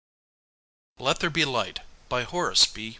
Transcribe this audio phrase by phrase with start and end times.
[0.97, 2.89] t Let There Be Light By Horace B.